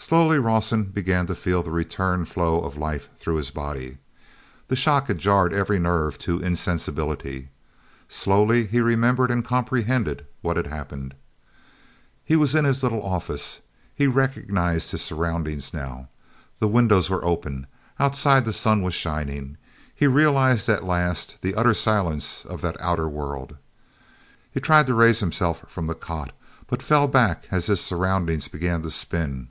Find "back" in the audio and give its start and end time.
27.08-27.46